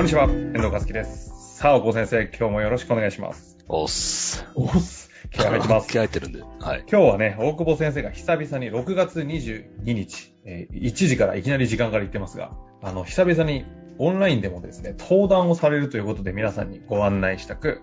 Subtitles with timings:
[0.00, 1.58] こんにちは、遠藤和樹です。
[1.58, 3.58] さあ、大久保先生、今日もよろしくお願いします。
[3.68, 4.46] おっす。
[4.54, 5.10] おっす。
[5.30, 5.88] 気合入ってます。
[5.92, 6.40] 気合入ってるんで。
[6.40, 6.84] はい。
[6.90, 13.66] 今日はね、大久保先生が久々に6月22日、えー1時からいきなり時間から言ってますが、あの、久々に
[13.98, 17.82] オンラインでもですね、登壇をされるということで皆さんにご案内したく、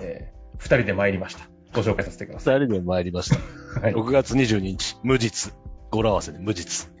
[0.00, 1.48] えー、二人で参りました。
[1.74, 3.40] ご紹介させてくださ二人で参りました。
[3.80, 3.82] い。
[3.82, 3.92] はい。
[3.92, 5.52] 6月22日、無実。
[5.90, 6.95] 語呂合わせで無実。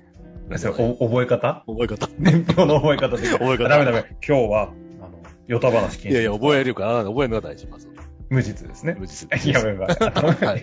[0.48, 1.64] 覚え方？
[1.66, 2.08] 覚え方。
[2.18, 3.28] 年表の覚え方で。
[3.28, 4.04] 覚え方ダメダメ。
[4.26, 4.62] 今日は、
[5.00, 6.14] あの、ヨタ話禁止。
[6.14, 7.88] いやいや、覚えるから、覚えるのが大事、まず。
[8.28, 8.96] 無実ですね。
[8.98, 9.28] 無実。
[9.52, 9.86] やめば。
[9.86, 10.62] ははいい。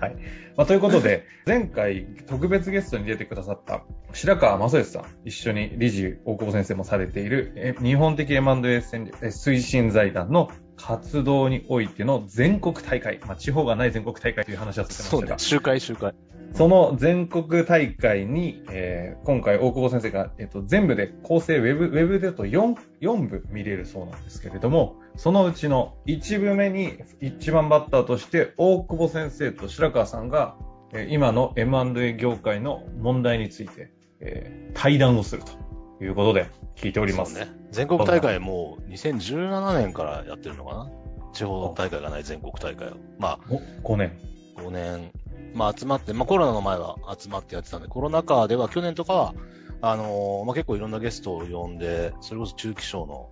[0.00, 0.16] はい。
[0.56, 10.50] まあ、ということで、前回特別ゲストに出てくださった白川正義さん、一緒に理事、大久保先生もされている、え日本的 M&A 推進財団の
[10.86, 16.14] 活動においての全国大会、まあ、地方がない全国大会という話はさせてましたが。、集会、集会。
[16.52, 30.56] その全国大会に、えー今回大久保先生が、えっと、全部で構成ウェブ、ウェブでと 4, 4部見れるそうなんですけれども、そのうちの1部目に一番バッターとして大久保先生と白川さんが、
[30.92, 35.63] えー今の M&A 業界の問題について、えー対談をすると
[36.00, 37.38] いうことで聞いております。
[37.38, 37.48] ね。
[37.70, 40.90] 全国大会もう2017年からやってるのかな？
[41.32, 42.92] 地方大会がない全国大会を。
[43.18, 43.56] まお
[43.94, 44.12] 5年。
[44.56, 45.10] あ、5年。
[45.54, 49.34] まあ集まって、まあコロナの前は集まってやってたんで、コロナ禍では去年とかは、
[49.80, 53.30] あのーまあ結構いろんなゲストを呼んで、それこそ中期賞の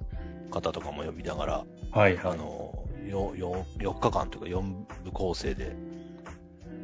[0.50, 2.32] 方とかも呼びながら、はいはい。
[2.34, 5.74] あの、よ、よ、4日間というか4部構成で、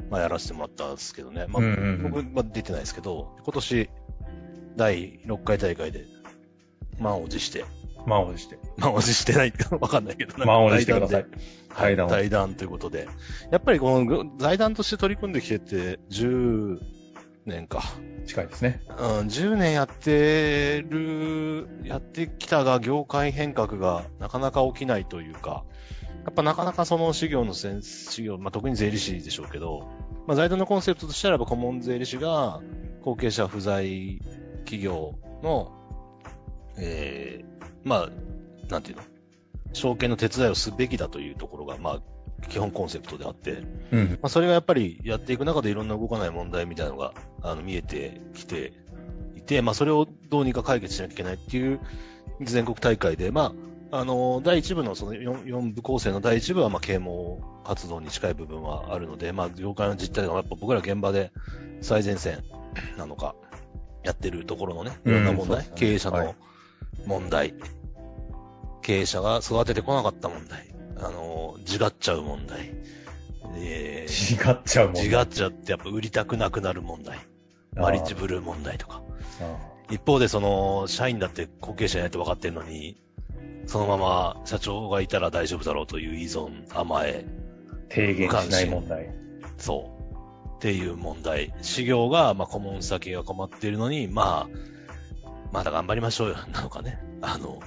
[0.09, 1.45] まあやらせてもらったんですけどね。
[1.47, 3.89] まあ、うんうんうん僕は出てないですけど、今年、
[4.79, 6.05] 第6回大会で、
[6.99, 7.65] 満を持して、
[8.07, 8.57] 満を持して。
[8.77, 11.25] 満を持してないって わかんないけど、満を持してください。
[11.75, 12.13] 対談で。
[12.13, 13.09] 対談ということで。
[13.51, 16.79] やっぱりこの財団として取り組んできてて、10
[17.45, 17.83] 年か。
[18.25, 18.81] 近いですね。
[18.87, 18.95] うん、
[19.27, 25.65] 10年やってる、やってきたが、業界変革がなかなか起きないというか、
[26.23, 29.89] やっぱなかなかその事業のセンス、事業、まあ、特に税理士でしょうけど、
[30.25, 32.61] まあ、財団のコンセプトとしては顧問税理士が、
[33.01, 34.19] 後継者不在
[34.59, 35.71] 企業の、
[36.77, 37.45] ええ
[37.83, 38.09] まあ、
[38.69, 39.03] なんていうの、
[39.73, 44.09] 証券の手伝いをすべきだというところが、まあ、基本コンセプトであって、うん。
[44.13, 48.73] まあ、それがやっぱりやっていく中でいろんな動かない問題みたいなのが、あの、見えてきて
[49.35, 51.79] いて、まあ、それをどうにか解決しなきゃいけないっていう
[52.41, 53.53] 全国大会で、ま
[53.91, 61.31] あ、あの、第一部のその 4, 4部構成の第一部は、まあ、啓蒙活動に近い部分はあるので、まあ、業界の実態がやっぱ僕ら現場で
[61.81, 62.43] 最前線
[62.97, 63.35] なのか、
[64.03, 66.35] やってるところのね、いろんな問題、うんね経営者のはい
[67.05, 67.53] 問題、
[68.81, 72.71] 経営者が育ててこなかった問題、あの、自がっちゃう問題、
[73.55, 74.91] えー違っちゃう。
[74.91, 77.19] 自がっちゃってやっぱ売りたくなくなる問題。
[77.75, 79.01] マリッジブルー問題とか。
[79.41, 79.57] あ
[79.89, 83.01] 一方でその、社員だって後継者やって分かってるのに、
[83.65, 89.09] そのまま社長がいたら大丈夫だろうという依存、甘え、ー提言しない問題。
[89.57, 89.98] そう。
[90.59, 91.53] っていう問題。
[91.61, 97.01] 修行が、まあ、顧問先が困っているのに、まあ、まだ頑張りましょうよ、 なのかね。
[97.21, 97.61] あの、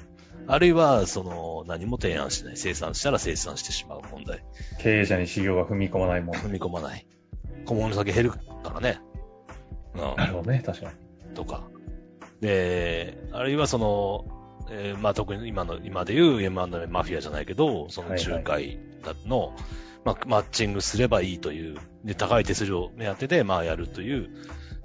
[0.47, 2.57] あるいは、その、何も提案しない。
[2.59, 4.45] 生産したら生産してしまう問題。
[4.79, 6.37] 経営者に修行が踏み込まないもん。
[6.37, 7.07] 踏み込まない。
[7.65, 8.41] 顧問先減るか
[8.75, 9.01] らね。
[9.95, 10.01] うん。
[10.17, 11.35] なるほどね、確かに。
[11.35, 11.63] とか。
[12.43, 18.79] で、あるいはその、えーまあ特に今の、今で言う M&A マフィアじゃないけど、その仲介
[19.27, 19.55] の、
[20.05, 24.31] まあマッチングすればいいという、で、高い手数料目当てで、まあやるという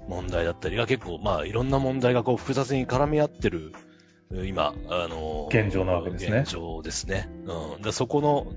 [0.08, 3.72] 問題だったりが結構、まあいろんな問題がこう複雑に絡み合ってる、
[4.30, 7.30] 今、あの、現状なわけですね現状ですね。
[7.46, 7.82] うん。
[7.82, 8.52] でそこの、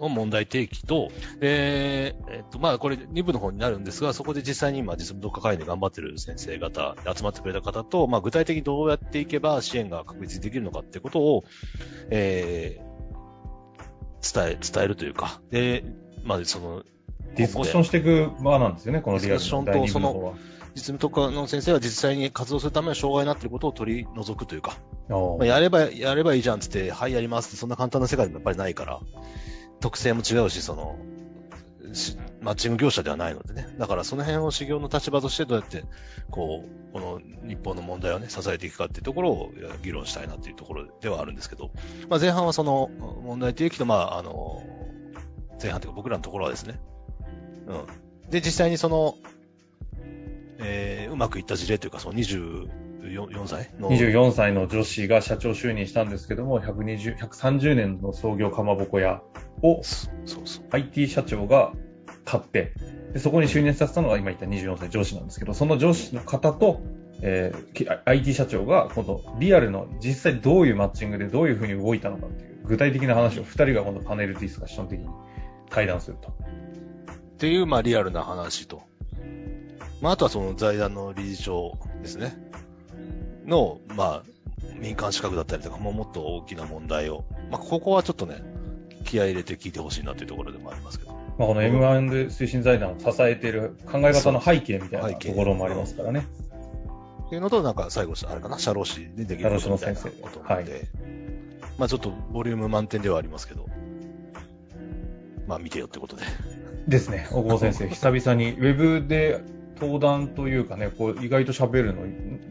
[0.00, 1.10] の問題提起と、
[1.40, 11.44] で、えっと、まあ、これ2部の方になるんですが、そこで実際に今、実務特化会で頑張ってる先生方、集まってくれた方と、まあ、具体的にどうやっていけば支援が確実にできるのかってことを、
[12.10, 15.84] えー、伝え、伝えるというか、で、
[16.24, 16.82] まあ、その、
[17.36, 20.34] ディスカッションしていく場なんですよね、このリアルディスカッションと第二部の。
[20.74, 24.76] 実務特化の先生が実際に活動するための障害になっていることを取り除くというか、
[25.08, 29.00] まあ、やれば、やればいいじゃんっつって、はい、やりますって、そんな簡単な世界でもやっぱりないから、
[29.84, 30.96] 特性も違うし、その、
[32.40, 33.68] マッチング業者ではないのでね。
[33.78, 35.84] だからその辺を修行の立場としてどうやって、
[36.30, 39.52] こう、この日本の問題をね、支えていくかっていうところを
[39.82, 41.70] 議論したいなっていうところではあるんですけど、
[42.08, 42.88] まあ前半はその
[43.22, 44.62] 問題提起と、まああの、
[45.62, 46.80] 前半というか僕らのところはですね。
[47.66, 48.30] うん。
[48.30, 49.16] で、実際にその、
[50.60, 59.22] えー、うまくいった事例というか、その24 4歳の24歳の女子が社長就任したんですけども、120、130年の創業かまぼこ屋
[59.62, 60.08] をそ
[60.40, 60.64] うそう。
[60.70, 61.72] IT 社長が
[62.24, 62.72] 買って、
[63.12, 66.80] でそこに就任させたのが今言った24歳上司なんですけど、その上司の方と
[67.22, 75.08] えーき IT 社長が、今度、リアルの実際どういうマッチングでどういうふうに動いたのかっていう、具体的な話を二人が今度パネルディスカッション的に
[75.70, 76.28] 対談すると。
[76.28, 76.32] っ
[77.38, 78.82] ていう、まあ、リアルな話と。
[80.00, 82.36] まあ、あとはその財団の理事長ですね。
[83.46, 84.22] の、まあ、
[84.78, 87.24] 民間資格だったりとか、もうもっと大きな問題を。
[87.50, 88.42] まあ、ここはちょっとね、
[89.04, 91.12] 気合い入れて聞いてほしいなというところでもありますけど。
[91.36, 96.26] まあ、この M1 推進財団を支えている考え方の背景みたいなところもありますからね。
[97.26, 100.88] っていうのと、なんか最後、あれかな、社労士でできることみたいなこと先生で、
[101.78, 103.66] まあちょっとボリューム満点ではありますけど、
[105.48, 106.22] まあ見てよってことで。
[106.86, 109.40] ですね、大久保先生、久々にウェブで
[109.80, 112.02] 登壇というかね、こう意外と喋るの、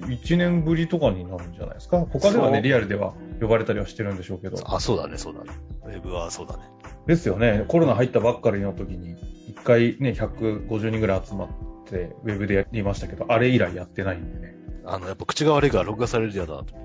[0.07, 1.99] 1年ぶりとかになるんじゃないですか？
[1.99, 4.57] 他ではね、リアルでは呼ばれたりはしてるんでしょうけど。
[4.65, 5.51] あ、そうだね、そうだね。
[5.85, 6.63] ウェブはそうだね。
[7.07, 9.15] ですよね、コロナ入ったばっかりの時に、
[9.49, 11.49] 一回ね、150人ぐらい集まっ
[11.85, 14.55] て、ウェブでやりましたけど、あれ以来やってないんでね。
[14.85, 16.83] あの、やっぱ口が悪いから録画されるやだなと思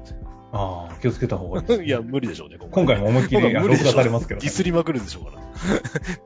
[0.50, 1.89] ああ、気をつけた方がいいです、って。
[1.89, 5.43] いや、無理でしょうね、今回も思いっきり録画されますけど、ディスりまくるんでしょうから。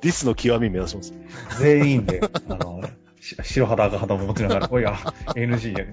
[0.00, 1.12] ディスの極み目指します。
[1.58, 2.82] 全員で、あの、
[3.20, 4.92] し白肌赤肌も持ちながら、おいや、
[5.34, 5.84] NG や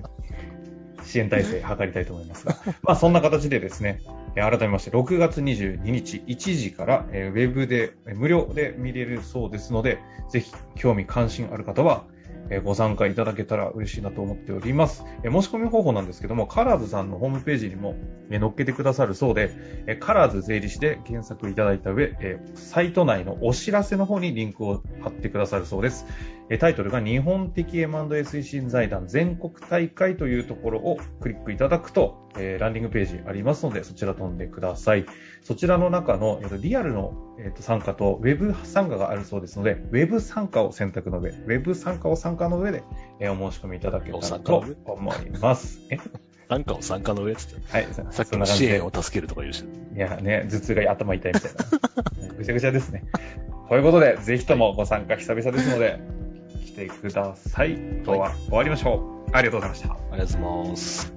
[1.09, 4.01] 支援体制図りたいと思いますが、 まあそんな形でですね、
[4.35, 9.97] 改めまして6月22日1時から、ウェブで無料で見れるそうですので、
[10.29, 12.05] ぜひ興味関心ある方は、
[12.49, 15.03] えご参加いただけたら嬉しいなと思っております。
[15.23, 17.95] え申し込み方法なんですけども、カラーズさんのホームページにも、
[18.31, 19.51] え載っけてくださるそうで、
[19.87, 26.05] えカラーズ税理士で検索いただいた上、えサイト内のお知らせの方にリンクを貼ってくださるそうです。
[26.49, 35.05] えタイトルが日本的 M&A 推進財団全国大会というところをクリックいただくと、えーランディングページありますので、そちら飛んでください。
[35.41, 42.83] そちらの中の、えーとリアルの、えーと参加とウェブ参加があるそうですので、ウェブ参加を選択の上、ウェブ参加を参加の上で、
[43.19, 45.79] えーお申し込みいただけたらと思います。
[45.89, 45.97] え？
[46.49, 47.71] なんかを参加の上っつって。
[47.71, 49.63] はい、さっきの支援を助けるとか言うし。
[49.95, 52.35] いやね、頭痛が頭痛いみたいな。
[52.37, 53.03] ぐちゃぐちゃですね。
[53.69, 55.99] ということで、ぜひともご参加久々ですので、
[56.65, 57.73] 来てください。
[57.73, 59.31] 今日は終わりましょう。
[59.31, 59.93] ありがとうございました。
[59.93, 61.13] ありがとうございます。